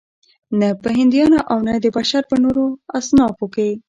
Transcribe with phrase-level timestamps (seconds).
[0.59, 2.65] نه په هندیانو او نه د بشر په نورو
[2.99, 3.69] اصنافو کې.